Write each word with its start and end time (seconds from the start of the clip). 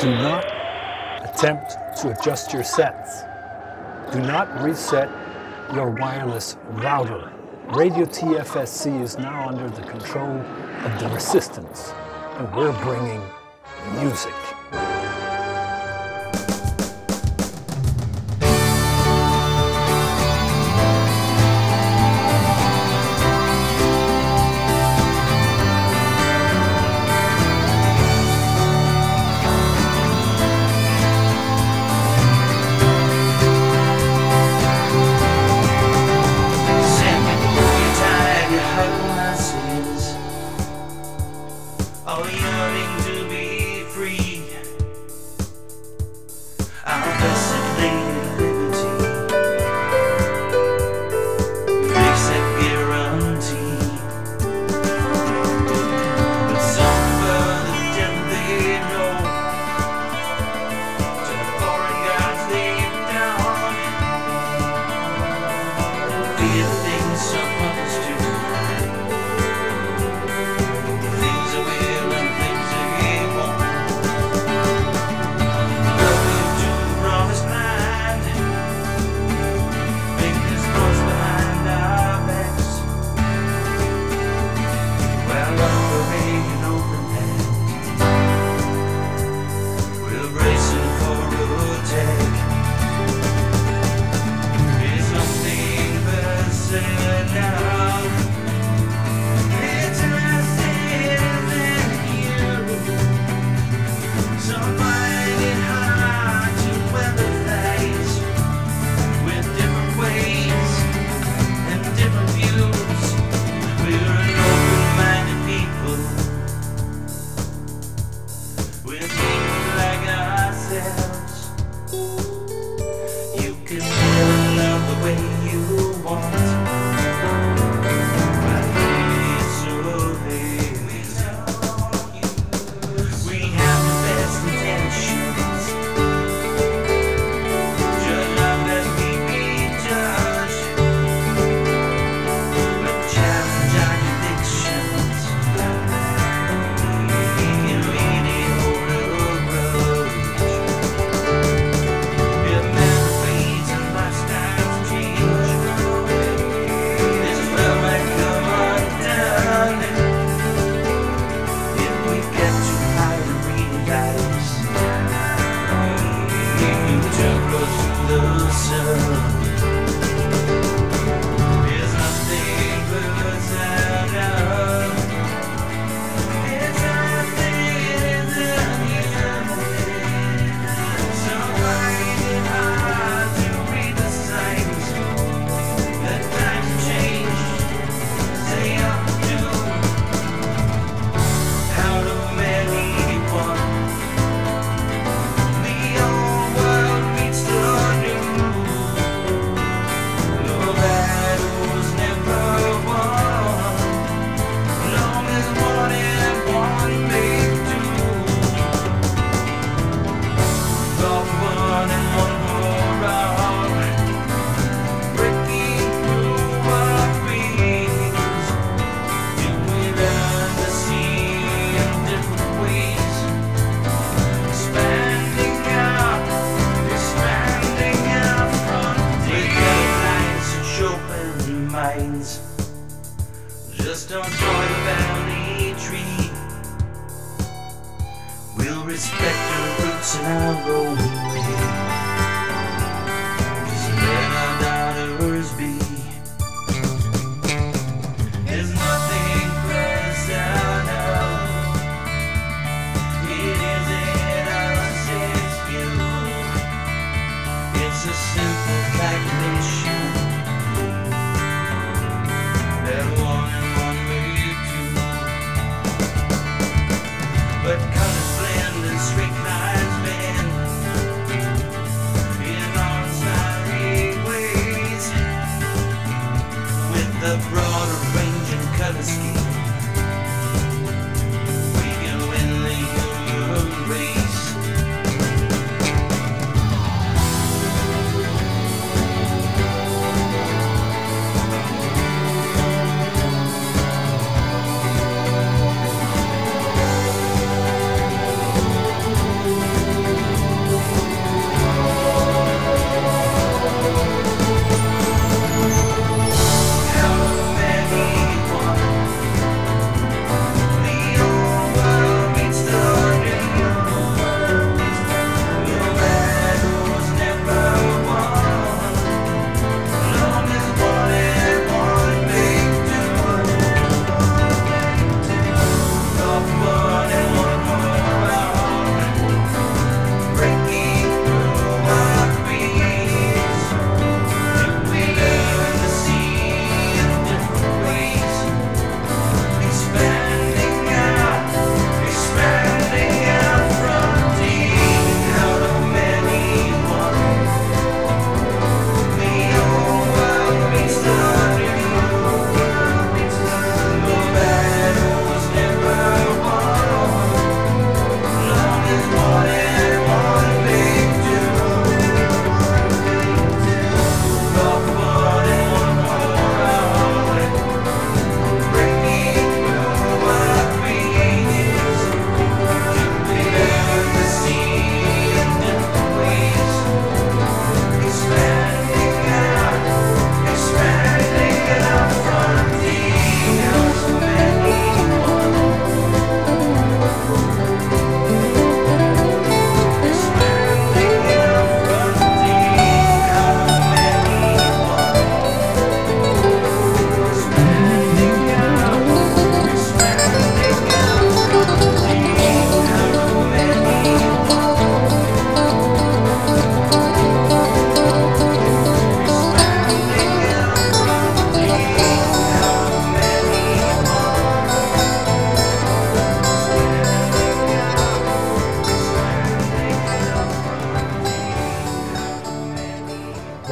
Do 0.00 0.10
not 0.10 0.46
attempt 1.26 1.76
to 2.00 2.18
adjust 2.18 2.54
your 2.54 2.64
sets. 2.64 3.20
Do 4.10 4.22
not 4.22 4.62
reset 4.62 5.10
your 5.74 5.90
wireless 5.90 6.56
router. 6.70 7.30
Radio 7.74 8.06
TFSC 8.06 9.02
is 9.02 9.18
now 9.18 9.46
under 9.46 9.68
the 9.68 9.82
control 9.82 10.40
of 10.86 11.00
the 11.00 11.06
resistance, 11.10 11.92
and 12.38 12.50
we're 12.56 12.72
bringing 12.82 13.22
music. 14.02 14.39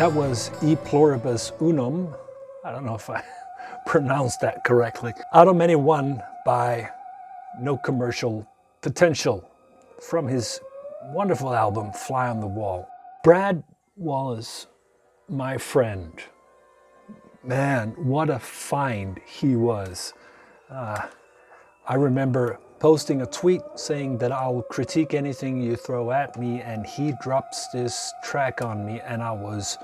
Was 0.06 0.52
E 0.62 0.76
Pluribus 0.76 1.50
Unum. 1.60 2.14
I 2.64 2.70
don't 2.70 2.86
know 2.86 2.94
if 2.94 3.10
I 3.10 3.20
pronounced 3.86 4.40
that 4.42 4.62
correctly. 4.62 5.12
Out 5.34 5.48
of 5.48 5.56
Many 5.56 5.74
One 5.74 6.22
by 6.46 6.88
No 7.60 7.76
Commercial 7.76 8.46
Potential 8.80 9.44
from 10.00 10.28
his 10.28 10.60
wonderful 11.06 11.52
album 11.52 11.90
Fly 11.92 12.28
on 12.28 12.38
the 12.38 12.46
Wall. 12.46 12.88
Brad 13.24 13.64
Wallace, 13.96 14.68
my 15.28 15.58
friend, 15.58 16.12
man, 17.42 17.90
what 17.96 18.30
a 18.30 18.38
find 18.38 19.20
he 19.26 19.56
was. 19.56 20.14
Uh, 20.70 21.08
I 21.88 21.94
remember 21.94 22.60
posting 22.78 23.22
a 23.22 23.26
tweet 23.26 23.62
saying 23.74 24.18
that 24.18 24.32
I'll 24.32 24.62
critique 24.62 25.14
anything 25.14 25.60
you 25.60 25.76
throw 25.76 26.10
at 26.10 26.38
me, 26.38 26.60
and 26.60 26.86
he 26.86 27.12
drops 27.20 27.68
this 27.68 28.12
track 28.22 28.62
on 28.62 28.86
me, 28.86 29.00
and 29.00 29.22
I 29.22 29.32
was 29.32 29.78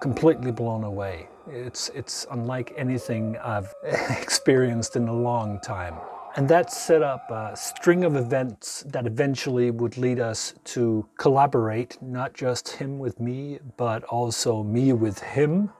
completely 0.00 0.50
blown 0.50 0.84
away. 0.84 1.28
It's, 1.48 1.88
it's 1.90 2.26
unlike 2.30 2.72
anything 2.76 3.36
I've 3.38 3.72
experienced 4.20 4.96
in 4.96 5.08
a 5.08 5.14
long 5.14 5.60
time. 5.60 5.94
And 6.36 6.46
that 6.50 6.70
set 6.70 7.02
up 7.02 7.30
a 7.30 7.56
string 7.56 8.04
of 8.04 8.14
events 8.14 8.84
that 8.88 9.06
eventually 9.06 9.70
would 9.70 9.96
lead 9.96 10.20
us 10.20 10.52
to 10.64 11.08
collaborate, 11.16 11.96
not 12.02 12.34
just 12.34 12.68
him 12.68 12.98
with 12.98 13.18
me, 13.20 13.58
but 13.78 14.04
also 14.04 14.62
me 14.62 14.92
with 14.92 15.18
him. 15.18 15.70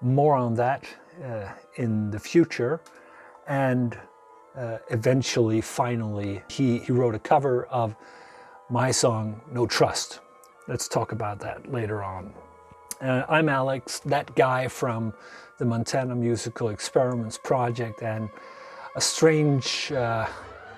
More 0.00 0.36
on 0.36 0.54
that 0.54 0.84
uh, 1.24 1.48
in 1.76 2.10
the 2.12 2.20
future. 2.20 2.82
And 3.48 3.98
uh, 4.56 4.78
eventually, 4.90 5.60
finally, 5.60 6.42
he, 6.48 6.78
he 6.78 6.92
wrote 6.92 7.14
a 7.14 7.18
cover 7.18 7.64
of 7.66 7.96
my 8.70 8.90
song, 8.90 9.40
No 9.50 9.66
Trust. 9.66 10.20
Let's 10.68 10.88
talk 10.88 11.12
about 11.12 11.40
that 11.40 11.70
later 11.70 12.02
on. 12.02 12.32
Uh, 13.00 13.24
I'm 13.28 13.48
Alex, 13.48 13.98
that 14.00 14.34
guy 14.34 14.68
from 14.68 15.12
the 15.58 15.64
Montana 15.64 16.14
Musical 16.14 16.68
Experiments 16.68 17.38
Project 17.38 18.02
and 18.02 18.28
a 18.96 19.00
strange, 19.00 19.92
uh, 19.92 20.26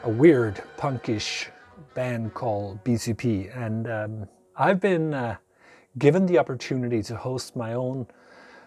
a 0.03 0.09
weird 0.09 0.63
punkish 0.79 1.47
band 1.95 2.35
called 2.35 2.83
BCP. 2.83 3.57
And 3.57 3.91
um, 3.91 4.29
I've 4.57 4.81
been 4.81 5.15
uh, 5.15 5.37
given 5.99 6.27
the 6.27 6.39
opportunity 6.39 7.03
to 7.05 7.17
host 7.17 7.55
my 7.55 7.75
own 7.75 8.07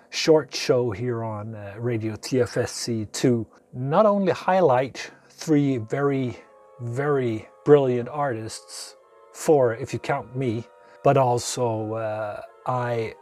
short 0.09 0.53
show 0.53 0.91
here 0.91 1.23
on 1.23 1.56
uh, 1.56 1.75
Radio 1.77 2.15
TFSC 2.15 3.11
to 3.11 3.47
not 3.73 4.06
only 4.06 4.31
highlight 4.31 5.11
three 5.30 5.78
very, 5.78 6.38
very 6.81 7.47
brilliant 7.66 8.09
artists, 8.09 8.95
four 9.33 9.76
if 9.76 9.94
you 9.94 9.99
count 9.99 10.35
me, 10.35 10.66
but 11.04 11.18
also 11.18 11.94
uh, 11.94 12.42
I 12.66 13.14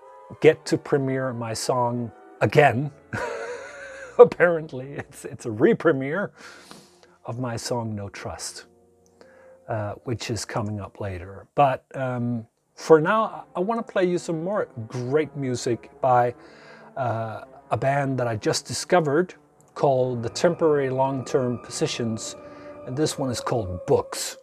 get 0.42 0.66
to 0.68 0.78
premiere 0.78 1.34
my 1.34 1.54
song 1.54 2.12
again. 2.42 2.92
Apparently, 4.20 4.94
it's, 4.94 5.26
it's 5.26 5.46
a 5.46 5.52
re 5.52 5.74
premiere 5.74 6.32
of 7.26 7.40
my 7.40 7.56
song 7.56 7.94
No 7.94 8.10
Trust, 8.10 8.66
uh, 9.68 9.94
which 10.06 10.32
is 10.32 10.46
coming 10.46 10.80
up 10.80 11.00
later. 11.00 11.46
But 11.56 11.86
um, 11.94 12.48
for 12.74 13.00
now, 13.00 13.46
I 13.56 13.60
want 13.60 13.86
to 13.86 13.92
play 13.92 14.06
you 14.06 14.18
some 14.18 14.44
more 14.44 14.70
great 14.88 15.36
music 15.36 15.92
by 16.02 16.34
uh, 16.96 17.42
a 17.70 17.78
band 17.78 18.18
that 18.20 18.28
I 18.28 18.38
just 18.38 18.66
discovered 18.66 19.36
called 19.78 20.24
the 20.24 20.30
Temporary 20.30 20.90
Long 20.90 21.24
Term 21.24 21.60
Positions, 21.60 22.36
and 22.88 22.98
this 22.98 23.20
one 23.20 23.30
is 23.30 23.40
called 23.40 23.86
Books. 23.86 24.38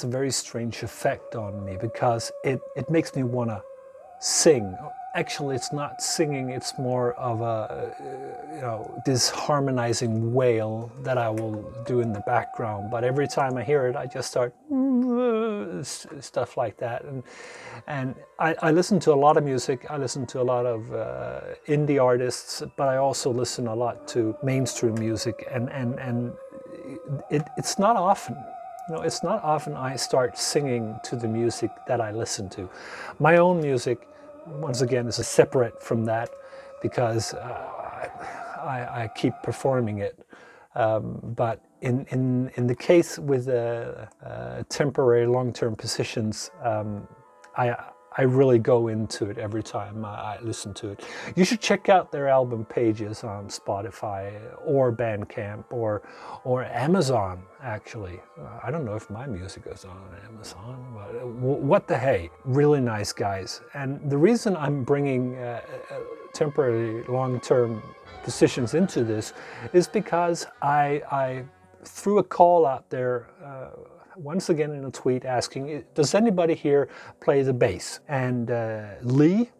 Has 0.00 0.04
a 0.04 0.10
very 0.10 0.30
strange 0.30 0.82
effect 0.82 1.36
on 1.36 1.62
me 1.62 1.76
because 1.78 2.32
it, 2.42 2.58
it 2.74 2.88
makes 2.88 3.14
me 3.14 3.22
want 3.22 3.50
to 3.50 3.62
sing. 4.18 4.74
Actually, 5.14 5.56
it's 5.56 5.72
not 5.74 6.00
singing, 6.00 6.50
it's 6.50 6.78
more 6.78 7.12
of 7.14 7.42
a, 7.42 7.94
you 8.54 8.62
know, 8.62 9.02
this 9.04 9.28
harmonizing 9.28 10.32
wail 10.32 10.90
that 11.02 11.18
I 11.18 11.28
will 11.28 11.70
do 11.84 12.00
in 12.00 12.14
the 12.14 12.20
background. 12.20 12.90
But 12.90 13.04
every 13.04 13.28
time 13.28 13.58
I 13.58 13.62
hear 13.62 13.88
it, 13.88 13.96
I 13.96 14.06
just 14.06 14.30
start 14.30 14.54
stuff 15.84 16.56
like 16.56 16.78
that. 16.78 17.04
And, 17.04 17.22
and 17.86 18.14
I, 18.38 18.54
I 18.62 18.70
listen 18.70 19.00
to 19.00 19.12
a 19.12 19.20
lot 19.26 19.36
of 19.36 19.44
music. 19.44 19.84
I 19.90 19.98
listen 19.98 20.24
to 20.28 20.40
a 20.40 20.46
lot 20.54 20.64
of 20.64 20.80
uh, 20.94 21.40
indie 21.66 22.02
artists, 22.02 22.62
but 22.78 22.88
I 22.88 22.96
also 22.96 23.30
listen 23.30 23.66
a 23.66 23.74
lot 23.74 24.08
to 24.08 24.34
mainstream 24.42 24.94
music. 24.94 25.46
And, 25.50 25.68
and, 25.70 25.98
and 25.98 26.32
it, 27.30 27.42
it's 27.58 27.78
not 27.78 27.96
often 27.96 28.36
you 28.90 28.96
know, 28.96 29.02
it's 29.02 29.22
not 29.22 29.44
often 29.44 29.74
I 29.74 29.94
start 29.94 30.36
singing 30.36 30.98
to 31.04 31.14
the 31.14 31.28
music 31.28 31.70
that 31.86 32.00
I 32.00 32.10
listen 32.10 32.48
to. 32.50 32.68
My 33.20 33.36
own 33.36 33.60
music, 33.60 34.08
once 34.46 34.80
again, 34.80 35.06
is 35.06 35.14
separate 35.24 35.80
from 35.80 36.04
that 36.06 36.30
because 36.82 37.32
uh, 37.34 38.08
I, 38.60 39.02
I, 39.02 39.10
keep 39.14 39.34
performing 39.44 39.98
it. 39.98 40.26
Um, 40.74 41.20
but 41.36 41.64
in, 41.82 42.04
in, 42.10 42.50
in 42.56 42.66
the 42.66 42.74
case 42.74 43.16
with 43.16 43.48
uh, 43.48 44.06
uh, 44.26 44.64
temporary 44.68 45.26
long-term 45.26 45.76
positions, 45.76 46.50
um, 46.64 47.06
I, 47.56 47.76
I 48.16 48.22
really 48.22 48.58
go 48.58 48.88
into 48.88 49.30
it 49.30 49.38
every 49.38 49.62
time 49.62 50.04
I 50.04 50.38
listen 50.40 50.74
to 50.74 50.88
it. 50.88 51.04
You 51.36 51.44
should 51.44 51.60
check 51.60 51.88
out 51.88 52.10
their 52.10 52.28
album 52.28 52.64
pages 52.64 53.22
on 53.22 53.48
Spotify 53.48 54.40
or 54.64 54.92
Bandcamp 54.92 55.64
or 55.70 56.02
or 56.44 56.64
Amazon. 56.64 57.42
Actually, 57.62 58.20
uh, 58.38 58.60
I 58.64 58.70
don't 58.70 58.84
know 58.84 58.96
if 58.96 59.08
my 59.10 59.26
music 59.26 59.64
is 59.66 59.84
on 59.84 60.02
Amazon, 60.26 60.84
but 60.94 61.22
uh, 61.22 61.26
what 61.26 61.86
the 61.86 61.96
hey, 61.96 62.30
really 62.44 62.80
nice 62.80 63.12
guys. 63.12 63.60
And 63.74 64.10
the 64.10 64.18
reason 64.18 64.56
I'm 64.56 64.82
bringing 64.82 65.36
uh, 65.36 65.60
uh, 65.90 65.94
temporary 66.32 67.04
long-term 67.04 67.82
positions 68.22 68.74
into 68.74 69.04
this 69.04 69.32
is 69.72 69.88
because 69.88 70.46
I, 70.62 71.02
I 71.10 71.44
threw 71.84 72.18
a 72.18 72.24
call 72.24 72.66
out 72.66 72.88
there. 72.90 73.28
Uh, 73.44 73.70
once 74.22 74.50
again 74.50 74.72
in 74.72 74.84
a 74.84 74.90
tweet 74.90 75.24
asking, 75.24 75.84
does 75.94 76.14
anybody 76.14 76.54
here 76.54 76.88
play 77.20 77.42
the 77.42 77.52
bass? 77.52 78.00
And 78.08 78.50
uh, 78.50 78.94
Lee 79.02 79.50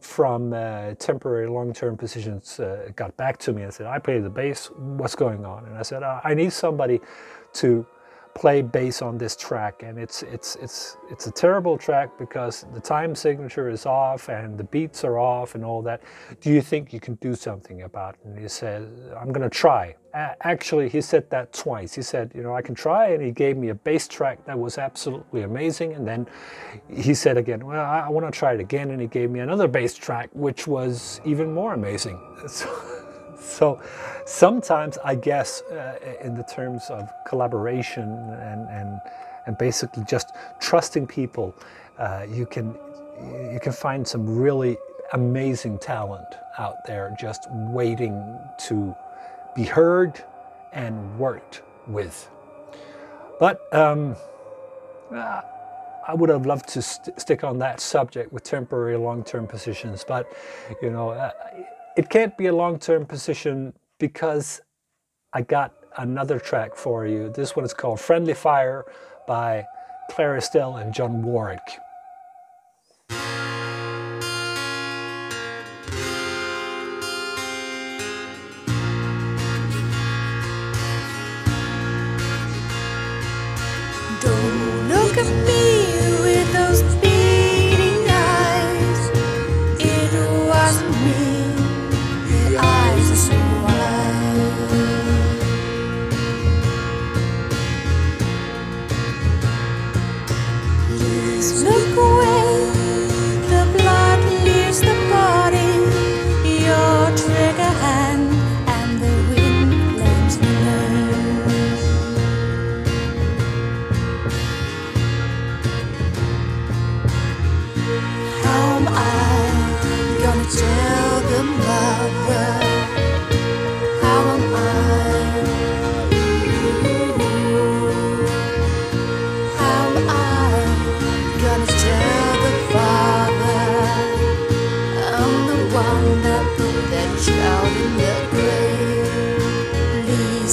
from 0.00 0.52
uh, 0.52 0.94
temporary 0.94 1.48
long-term 1.48 1.96
positions 1.96 2.58
uh, 2.58 2.90
got 2.96 3.16
back 3.16 3.38
to 3.38 3.52
me 3.52 3.62
and 3.62 3.72
said, 3.72 3.86
I 3.86 3.98
play 3.98 4.18
the 4.18 4.30
bass, 4.30 4.70
what's 4.76 5.14
going 5.14 5.44
on? 5.44 5.66
And 5.66 5.76
I 5.76 5.82
said, 5.82 6.02
I 6.02 6.34
need 6.34 6.52
somebody 6.52 7.00
to 7.54 7.86
play 8.34 8.62
bass 8.62 9.02
on 9.02 9.18
this 9.18 9.36
track. 9.36 9.82
And 9.82 9.98
it's 9.98 10.22
it's 10.22 10.56
it's 10.56 10.96
it's 11.10 11.26
a 11.26 11.30
terrible 11.30 11.76
track 11.76 12.18
because 12.18 12.66
the 12.72 12.80
time 12.80 13.14
signature 13.14 13.68
is 13.68 13.86
off 13.86 14.28
and 14.28 14.56
the 14.56 14.64
beats 14.64 15.04
are 15.04 15.18
off 15.18 15.54
and 15.54 15.64
all 15.64 15.82
that. 15.82 16.02
Do 16.40 16.50
you 16.50 16.62
think 16.62 16.92
you 16.92 17.00
can 17.00 17.14
do 17.16 17.34
something 17.34 17.82
about 17.82 18.14
it? 18.14 18.20
And 18.24 18.38
he 18.38 18.48
said 18.48 18.88
i'm 19.18 19.32
going 19.32 19.48
to 19.48 19.50
try 19.50 19.94
actually 20.12 20.88
he 20.88 21.00
said 21.00 21.28
that 21.30 21.52
twice. 21.52 21.94
He 21.94 22.02
said 22.02 22.32
you 22.34 22.42
know 22.42 22.54
i 22.54 22.62
can 22.62 22.74
try 22.74 23.08
and 23.08 23.22
he 23.22 23.30
gave 23.30 23.56
me 23.56 23.68
a 23.68 23.74
bass 23.74 24.08
track 24.08 24.44
that 24.46 24.58
was 24.58 24.78
absolutely 24.78 25.42
amazing. 25.42 25.94
And 25.94 26.06
then 26.06 26.26
he 26.88 27.14
said 27.14 27.36
again 27.36 27.64
well 27.64 27.80
i, 27.80 28.00
I 28.00 28.08
want 28.08 28.26
to 28.32 28.36
try 28.36 28.54
it 28.54 28.60
again 28.60 28.90
and 28.90 29.00
he 29.00 29.06
gave 29.06 29.30
me 29.30 29.40
another 29.40 29.68
bass 29.68 29.94
track 29.94 30.30
which 30.32 30.66
was 30.66 31.20
even 31.24 31.52
more 31.52 31.74
amazing. 31.74 32.20
So, 32.48 32.99
so 33.40 33.80
sometimes 34.26 34.98
I 35.04 35.14
guess 35.14 35.62
uh, 35.62 35.98
in 36.22 36.34
the 36.34 36.42
terms 36.44 36.90
of 36.90 37.10
collaboration 37.26 38.04
and, 38.04 38.68
and, 38.68 39.00
and 39.46 39.58
basically 39.58 40.04
just 40.04 40.32
trusting 40.60 41.06
people, 41.06 41.54
uh, 41.98 42.26
you 42.28 42.46
can 42.46 42.76
you 43.52 43.60
can 43.60 43.72
find 43.72 44.06
some 44.06 44.38
really 44.38 44.78
amazing 45.12 45.78
talent 45.78 46.26
out 46.58 46.84
there 46.86 47.14
just 47.18 47.48
waiting 47.50 48.38
to 48.58 48.94
be 49.54 49.64
heard 49.64 50.24
and 50.72 51.18
worked 51.18 51.62
with. 51.86 52.30
But 53.38 53.60
um, 53.74 54.16
uh, 55.12 55.42
I 56.06 56.14
would 56.14 56.30
have 56.30 56.46
loved 56.46 56.68
to 56.70 56.82
st- 56.82 57.20
stick 57.20 57.44
on 57.44 57.58
that 57.58 57.80
subject 57.80 58.32
with 58.32 58.42
temporary 58.44 58.96
long-term 58.96 59.46
positions, 59.46 60.04
but 60.06 60.26
you 60.82 60.90
know 60.90 61.10
uh, 61.10 61.32
it 61.96 62.08
can't 62.08 62.36
be 62.36 62.46
a 62.46 62.52
long-term 62.54 63.06
position 63.06 63.74
because 63.98 64.60
I 65.32 65.42
got 65.42 65.74
another 65.96 66.38
track 66.38 66.74
for 66.74 67.06
you. 67.06 67.30
This 67.30 67.56
one 67.56 67.64
is 67.64 67.74
called 67.74 68.00
Friendly 68.00 68.34
Fire 68.34 68.84
by 69.26 69.64
Claire 70.10 70.36
Estelle 70.36 70.76
and 70.76 70.92
John 70.94 71.22
Warwick. 71.22 71.60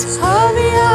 Hurry 0.03 0.75
up. 0.75 0.86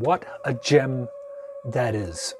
What 0.00 0.24
a 0.44 0.54
gem 0.54 1.08
that 1.64 1.94
is. 1.94 2.34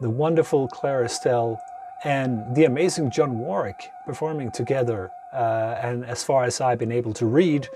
The 0.00 0.10
wonderful 0.10 0.68
Claire 0.68 1.04
Estelle 1.04 1.60
and 2.04 2.54
the 2.56 2.64
amazing 2.64 3.10
John 3.10 3.38
Warwick 3.38 3.90
performing 4.06 4.50
together. 4.50 5.10
Uh, 5.32 5.78
and 5.82 6.04
as 6.04 6.24
far 6.24 6.44
as 6.44 6.60
I've 6.60 6.78
been 6.78 6.92
able 6.92 7.12
to 7.14 7.26
read 7.26 7.68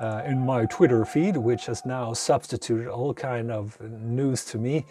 uh, 0.00 0.22
in 0.26 0.44
my 0.44 0.66
Twitter 0.66 1.04
feed, 1.04 1.36
which 1.36 1.66
has 1.66 1.86
now 1.86 2.12
substituted 2.12 2.88
all 2.88 3.14
kind 3.14 3.50
of 3.50 3.80
news 3.80 4.44
to 4.46 4.58
me, 4.58 4.86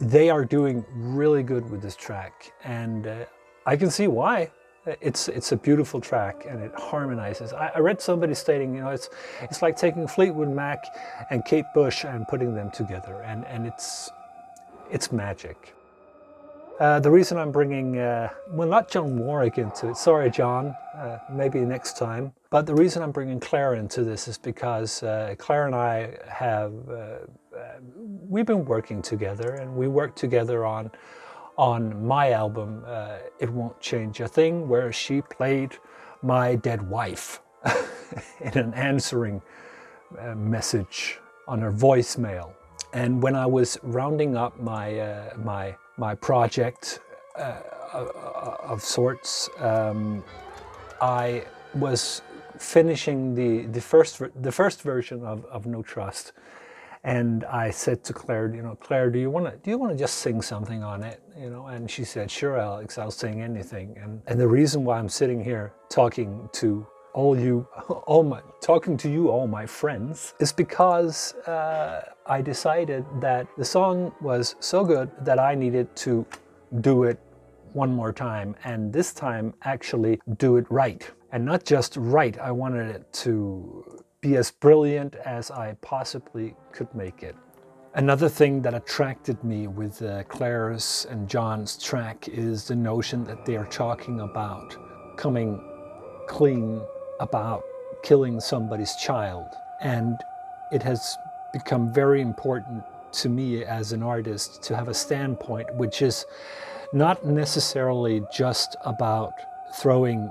they 0.00 0.30
are 0.30 0.44
doing 0.44 0.84
really 0.94 1.42
good 1.42 1.68
with 1.70 1.82
this 1.82 1.96
track. 1.96 2.52
And 2.64 3.06
uh, 3.06 3.24
I 3.66 3.76
can 3.76 3.90
see 3.90 4.06
why. 4.06 4.50
It's 5.00 5.28
it's 5.28 5.50
a 5.50 5.56
beautiful 5.56 6.00
track 6.00 6.46
and 6.48 6.62
it 6.62 6.72
harmonizes. 6.74 7.52
I, 7.52 7.72
I, 7.74 7.78
read 7.80 8.00
somebody 8.00 8.34
stating, 8.34 8.72
you 8.72 8.82
know, 8.82 8.90
it's 8.90 9.08
it's 9.42 9.60
like 9.60 9.76
taking 9.76 10.06
Fleetwood 10.06 10.48
Mac 10.48 10.84
and 11.30 11.44
Kate 11.44 11.64
Bush 11.74 12.04
and 12.04 12.26
putting 12.28 12.54
them 12.54 12.70
together, 12.70 13.22
and 13.22 13.44
and 13.46 13.66
it's 13.66 14.10
it's 14.90 15.10
magic. 15.10 15.74
Uh, 16.78 17.00
the 17.00 17.10
reason 17.10 17.38
I'm 17.38 17.52
bringing, 17.52 17.98
uh, 17.98 18.28
well, 18.50 18.68
not 18.68 18.90
John 18.90 19.18
Warwick 19.18 19.56
into 19.56 19.88
it, 19.88 19.96
sorry, 19.96 20.30
John, 20.30 20.76
uh, 20.94 21.18
maybe 21.32 21.60
next 21.60 21.96
time, 21.96 22.34
but 22.50 22.66
the 22.66 22.74
reason 22.74 23.02
I'm 23.02 23.12
bringing 23.12 23.40
Claire 23.40 23.76
into 23.76 24.04
this 24.04 24.28
is 24.28 24.36
because 24.36 25.02
uh, 25.02 25.34
Claire 25.38 25.64
and 25.64 25.74
I 25.74 26.18
have, 26.28 26.74
uh, 26.86 26.92
uh, 26.92 27.78
we've 28.28 28.44
been 28.44 28.66
working 28.66 29.00
together 29.00 29.54
and 29.54 29.74
we 29.74 29.88
worked 29.88 30.18
together 30.18 30.66
on, 30.66 30.90
on 31.56 32.06
my 32.06 32.32
album, 32.32 32.84
It 33.38 33.50
Won't 33.50 33.80
Change 33.80 34.20
a 34.20 34.28
Thing, 34.28 34.68
where 34.68 34.92
she 34.92 35.22
played 35.22 35.76
my 36.22 36.54
dead 36.56 36.88
wife 36.88 37.40
in 38.40 38.58
an 38.58 38.74
answering 38.74 39.42
message 40.34 41.18
on 41.48 41.60
her 41.60 41.72
voicemail. 41.72 42.52
And 42.92 43.22
when 43.22 43.34
I 43.34 43.46
was 43.46 43.78
rounding 43.82 44.36
up 44.36 44.58
my, 44.60 45.30
my 45.36 45.76
my 45.96 46.14
project 46.14 47.00
uh, 47.38 47.56
of 48.62 48.82
sorts. 48.82 49.48
Um, 49.58 50.24
I 51.00 51.44
was 51.74 52.22
finishing 52.58 53.34
the, 53.34 53.66
the 53.66 53.80
first 53.80 54.22
the 54.42 54.52
first 54.52 54.82
version 54.82 55.24
of, 55.24 55.44
of 55.46 55.66
No 55.66 55.82
Trust, 55.82 56.32
and 57.06 57.44
I 57.44 57.70
said 57.70 58.02
to 58.04 58.12
Claire, 58.12 58.52
you 58.52 58.62
know, 58.62 58.74
Claire, 58.74 59.10
do 59.10 59.20
you 59.20 59.30
want 59.30 59.46
to 59.46 59.56
do 59.58 59.70
you 59.70 59.78
want 59.78 59.92
to 59.92 59.98
just 59.98 60.16
sing 60.16 60.42
something 60.42 60.82
on 60.82 61.04
it, 61.04 61.22
you 61.38 61.48
know? 61.48 61.68
And 61.68 61.88
she 61.88 62.02
said, 62.02 62.28
sure, 62.28 62.58
Alex, 62.58 62.98
I'll 62.98 63.12
sing 63.12 63.42
anything. 63.42 63.96
And 64.02 64.20
and 64.26 64.40
the 64.40 64.48
reason 64.48 64.84
why 64.84 64.98
I'm 64.98 65.08
sitting 65.08 65.42
here 65.42 65.72
talking 65.88 66.48
to 66.54 66.84
all 67.14 67.38
you, 67.38 67.66
all 68.06 68.24
my, 68.24 68.40
talking 68.60 68.96
to 68.98 69.08
you, 69.08 69.30
all 69.30 69.46
my 69.46 69.64
friends, 69.66 70.34
is 70.40 70.52
because 70.52 71.34
uh, 71.46 72.12
I 72.26 72.42
decided 72.42 73.04
that 73.20 73.46
the 73.56 73.64
song 73.64 74.12
was 74.20 74.56
so 74.58 74.84
good 74.84 75.08
that 75.20 75.38
I 75.38 75.54
needed 75.54 75.94
to 76.04 76.26
do 76.80 77.04
it 77.04 77.20
one 77.72 77.94
more 77.94 78.12
time, 78.12 78.56
and 78.64 78.92
this 78.92 79.14
time 79.14 79.54
actually 79.62 80.20
do 80.38 80.56
it 80.56 80.66
right. 80.70 81.08
And 81.30 81.44
not 81.44 81.64
just 81.64 81.96
right, 81.96 82.36
I 82.38 82.50
wanted 82.50 82.88
it 82.96 83.12
to 83.24 84.02
be 84.20 84.36
as 84.36 84.50
brilliant 84.50 85.14
as 85.16 85.50
I 85.50 85.76
possibly 85.80 86.54
could 86.72 86.92
make 86.94 87.22
it. 87.22 87.36
Another 87.94 88.28
thing 88.28 88.60
that 88.62 88.74
attracted 88.74 89.42
me 89.42 89.68
with 89.68 90.02
uh, 90.02 90.22
Claire's 90.24 91.06
and 91.10 91.28
John's 91.28 91.82
track 91.82 92.28
is 92.28 92.68
the 92.68 92.76
notion 92.76 93.24
that 93.24 93.46
they 93.46 93.56
are 93.56 93.66
talking 93.66 94.20
about 94.20 94.76
coming 95.16 95.60
clean 96.26 96.82
about 97.20 97.62
killing 98.02 98.38
somebody's 98.40 98.94
child. 98.96 99.46
And 99.80 100.18
it 100.72 100.82
has 100.82 101.16
become 101.52 101.92
very 101.92 102.20
important 102.20 102.84
to 103.12 103.28
me 103.28 103.64
as 103.64 103.92
an 103.92 104.02
artist 104.02 104.62
to 104.64 104.76
have 104.76 104.88
a 104.88 104.94
standpoint 104.94 105.74
which 105.76 106.02
is 106.02 106.26
not 106.92 107.24
necessarily 107.24 108.22
just 108.32 108.76
about 108.84 109.32
throwing 109.74 110.30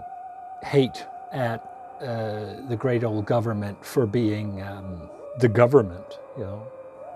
hate 0.64 1.06
at 1.32 1.75
uh, 2.02 2.68
the 2.68 2.76
great 2.78 3.04
old 3.04 3.26
government 3.26 3.84
for 3.86 4.06
being 4.06 4.62
um, 4.62 5.10
the 5.40 5.48
government, 5.48 6.20
you 6.38 6.44
know. 6.44 6.68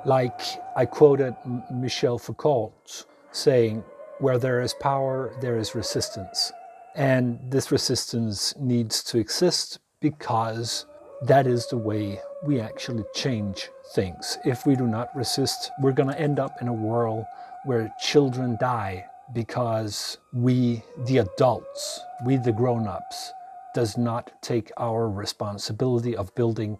Like 0.06 0.40
I 0.76 0.86
quoted 0.86 1.36
Michel 1.72 2.18
Foucault 2.18 2.74
saying, 3.32 3.84
where 4.20 4.38
there 4.38 4.62
is 4.62 4.74
power, 4.74 5.34
there 5.42 5.58
is 5.58 5.76
resistance. 5.76 6.52
And 6.96 7.40
this 7.50 7.72
resistance 7.72 8.54
needs 8.58 9.04
to 9.06 9.18
exist 9.18 9.80
because 10.02 10.86
that 11.24 11.48
is 11.48 11.68
the 11.68 11.78
way 11.78 12.20
we 12.44 12.60
actually 12.60 13.04
change 13.14 13.70
things. 13.94 14.38
If 14.46 14.66
we 14.66 14.76
do 14.76 14.88
not 14.88 15.10
resist, 15.16 15.72
we're 15.82 15.92
going 15.92 16.10
to 16.10 16.20
end 16.20 16.40
up 16.40 16.62
in 16.62 16.68
a 16.68 16.74
world 16.74 17.26
where 17.66 17.94
children 18.02 18.58
die 18.60 19.06
because 19.34 20.18
we, 20.34 20.82
the 21.06 21.20
adults, 21.20 22.02
we, 22.26 22.38
the 22.38 22.52
grown 22.52 22.88
ups, 22.88 23.32
does 23.74 23.98
not 23.98 24.32
take 24.42 24.72
our 24.78 25.10
responsibility 25.10 26.16
of 26.16 26.34
building 26.36 26.78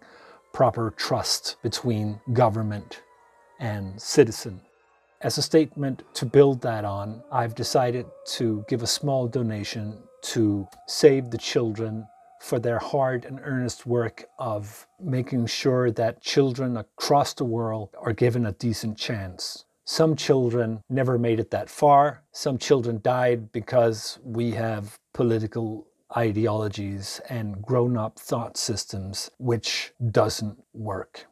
proper 0.52 0.92
trust 0.96 1.56
between 1.62 2.20
government 2.32 3.02
and 3.60 4.00
citizen. 4.00 4.60
As 5.22 5.36
a 5.36 5.42
statement 5.42 6.02
to 6.14 6.24
build 6.24 6.62
that 6.62 6.84
on, 6.84 7.22
I've 7.30 7.54
decided 7.54 8.06
to 8.36 8.64
give 8.68 8.82
a 8.82 8.86
small 8.86 9.28
donation 9.28 9.98
to 10.22 10.66
Save 10.86 11.30
the 11.30 11.38
Children 11.38 12.06
for 12.40 12.58
their 12.58 12.78
hard 12.78 13.26
and 13.26 13.38
earnest 13.42 13.84
work 13.84 14.24
of 14.38 14.86
making 14.98 15.46
sure 15.46 15.90
that 15.90 16.22
children 16.22 16.78
across 16.78 17.34
the 17.34 17.44
world 17.44 17.90
are 18.00 18.14
given 18.14 18.46
a 18.46 18.52
decent 18.52 18.96
chance. 18.96 19.66
Some 19.84 20.16
children 20.16 20.82
never 20.88 21.18
made 21.18 21.38
it 21.38 21.50
that 21.50 21.68
far. 21.68 22.22
Some 22.32 22.56
children 22.56 23.00
died 23.02 23.52
because 23.52 24.18
we 24.24 24.52
have 24.52 24.98
political 25.12 25.86
ideologies 26.16 27.20
and 27.28 27.62
grown 27.62 27.96
up 27.96 28.18
thought 28.18 28.56
systems 28.56 29.30
which 29.38 29.92
doesn't 30.10 30.62
work. 30.74 31.26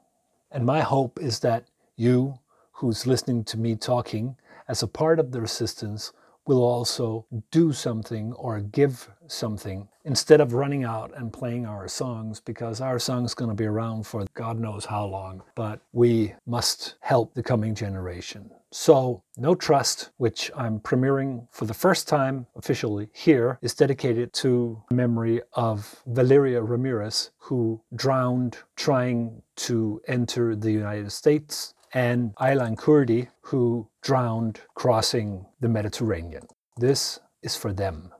And 0.51 0.65
my 0.65 0.81
hope 0.81 1.19
is 1.21 1.41
that 1.41 1.65
you, 1.97 2.39
who's 2.73 3.07
listening 3.07 3.45
to 3.45 3.59
me 3.59 3.77
talking, 3.77 4.37
as 4.69 4.83
a 4.83 4.87
part 4.87 5.19
of 5.19 5.33
the 5.33 5.41
resistance, 5.41 6.13
will 6.47 6.63
also 6.65 7.27
do 7.51 7.73
something 7.73 8.33
or 8.33 8.61
give 8.61 9.11
something 9.27 9.87
instead 10.05 10.41
of 10.41 10.55
running 10.55 10.85
out 10.85 11.13
and 11.17 11.33
playing 11.33 11.67
our 11.67 11.87
songs 11.87 12.41
because 12.41 12.81
our 12.81 12.99
song's 12.99 13.35
going 13.35 13.51
to 13.51 13.55
be 13.55 13.67
around 13.67 14.07
for 14.07 14.25
God 14.35 14.59
knows 14.59 14.87
how 14.87 15.05
long. 15.05 15.43
But 15.55 15.81
we 15.93 16.35
must 16.47 16.95
help 17.01 17.35
the 17.35 17.43
coming 17.43 17.75
generation. 17.75 18.51
So, 18.71 19.23
No 19.39 19.55
Trust, 19.55 20.11
which 20.19 20.51
I'm 20.55 20.79
premiering 20.81 21.49
for 21.51 21.65
the 21.65 21.73
first 21.73 22.07
time 22.07 22.47
officially 22.55 23.09
here, 23.15 23.59
is 23.63 23.75
dedicated 23.75 24.35
to 24.35 24.83
memory 24.93 25.41
of 25.55 26.03
Valeria 26.07 26.63
Ramirez, 26.63 27.31
who 27.39 27.81
drowned 27.95 28.59
trying 28.77 29.41
to 29.57 30.03
enter 30.07 30.55
the 30.55 30.71
United 30.71 31.11
States 31.13 31.73
and 31.95 32.35
Aylan 32.37 32.77
Kurdi, 32.77 33.29
who 33.41 33.89
drowned 34.03 34.61
crossing 34.75 35.47
the 35.61 35.69
Mediterranean. 35.71 36.47
This 36.77 37.19
is 37.43 37.57
for 37.57 37.73
them. 37.73 38.13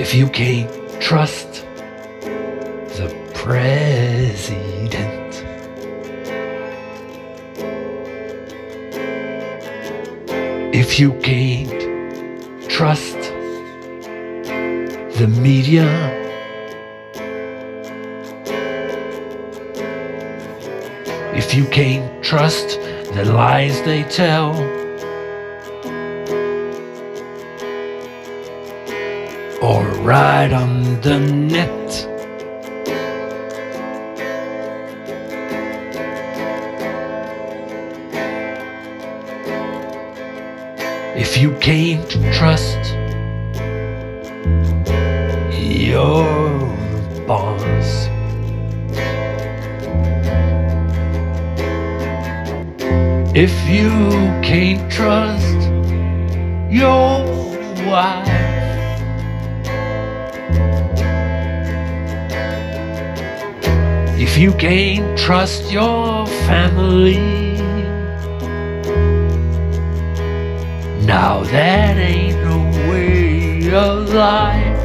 If 0.00 0.14
you 0.14 0.26
can't 0.28 0.70
trust 1.02 1.66
president, 3.42 5.32
if 10.72 11.00
you 11.00 11.12
can't 11.14 12.70
trust 12.70 13.18
the 15.18 15.26
media, 15.40 16.20
If 21.34 21.54
you 21.54 21.64
can't 21.66 22.22
trust 22.22 22.78
the 23.14 23.24
lies 23.24 23.82
they 23.82 24.04
tell, 24.04 24.52
or 29.60 29.84
ride 30.02 30.52
on 30.52 31.00
the 31.00 31.18
net. 31.18 32.11
If 41.34 41.40
you 41.40 41.56
can't 41.60 42.10
trust 42.34 42.92
your 45.50 46.26
boss. 47.26 48.08
If 53.34 53.54
you 53.66 53.88
can't 54.44 54.92
trust 54.92 55.56
your 56.70 57.24
wife, 57.88 58.28
If 64.18 64.36
you 64.36 64.52
can't 64.52 65.18
trust 65.18 65.72
your 65.72 66.26
family, 66.46 67.51
now 71.12 71.42
that 71.44 71.98
ain't 71.98 72.38
no 72.42 72.58
way 72.88 73.70
of 73.74 74.14
life. 74.14 74.78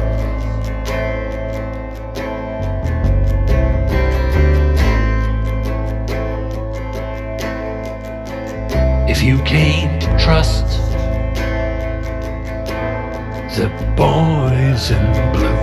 If 9.08 9.22
you 9.22 9.38
can't 9.54 10.02
trust 10.20 10.66
the 13.56 13.68
boys 13.96 14.90
in 14.90 15.04
blue. 15.32 15.62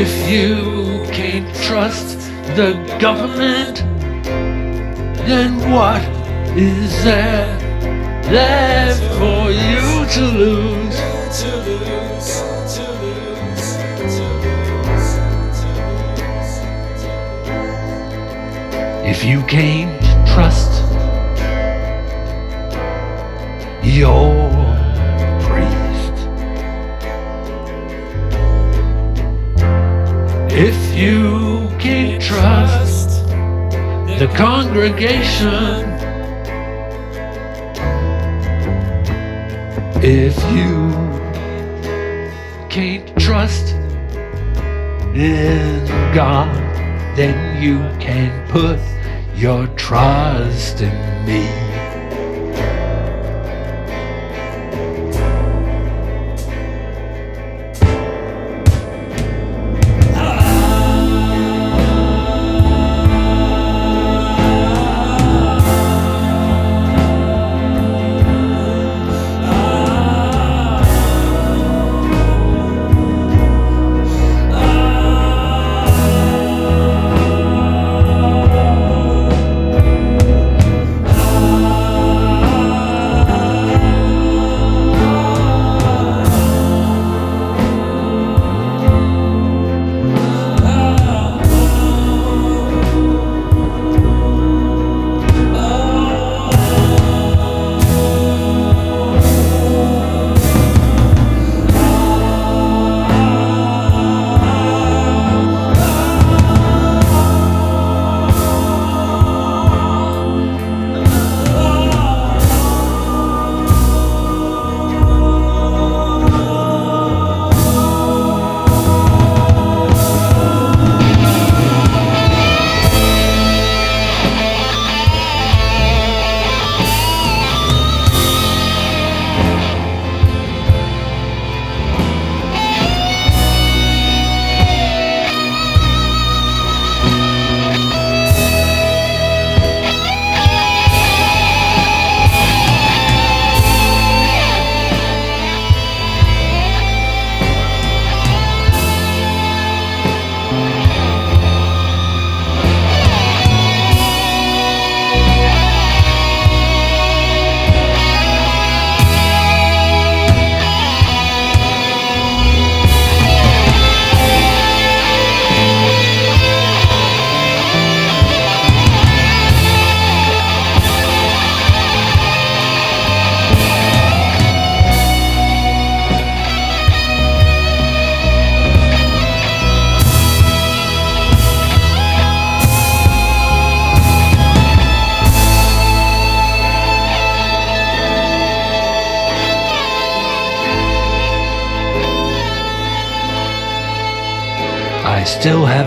If 0.00 0.12
you 0.30 1.02
can't 1.12 1.52
trust 1.56 2.18
the 2.54 2.70
government, 3.00 3.97
then 5.28 5.70
what 5.70 6.02
is 6.56 7.04
there 7.04 7.46
left 8.32 9.02
for 9.18 9.50
you 9.50 10.06
to 10.14 10.22
lose? 10.38 10.98
If 19.04 19.24
you 19.24 19.42
can't 19.42 20.00
trust 20.26 20.82
your 23.82 24.50
priest, 25.42 26.16
if 30.50 30.96
you 30.96 31.68
can't 31.78 32.22
trust 32.22 32.77
the 34.18 34.26
congregation, 34.34 35.84
if 40.02 40.36
you 40.52 40.90
can't 42.68 43.16
trust 43.16 43.74
in 45.14 45.86
God, 46.12 46.52
then 47.16 47.62
you 47.62 47.78
can 48.00 48.32
put 48.48 48.80
your 49.36 49.68
trust 49.76 50.80
in 50.80 51.24
me. 51.24 51.67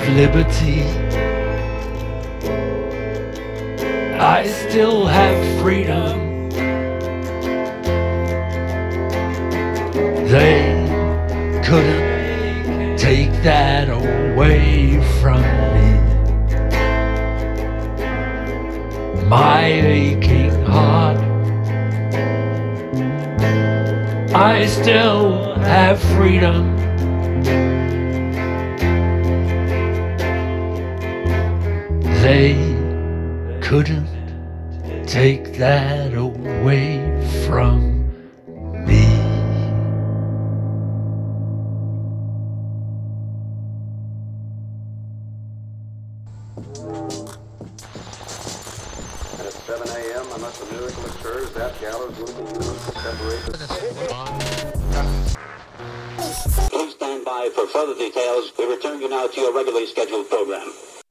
Have 0.02 0.16
liberty. 0.16 0.84
I 4.20 4.48
still 4.48 5.06
have 5.06 5.62
freedom. 5.62 6.50
They 10.28 11.62
couldn't 11.66 12.98
take 12.98 13.32
that 13.44 13.90
away 13.90 15.02
from 15.20 15.42
me. 15.42 15.90
My 19.28 19.64
aching 19.64 20.66
heart. 20.66 21.18
I 24.34 24.66
still 24.66 25.56
have 25.56 26.00
freedom. 26.00 26.71
They 32.22 32.54
couldn't 33.64 34.08
take 35.08 35.58
that 35.58 36.14
away 36.14 37.00
from 37.48 37.91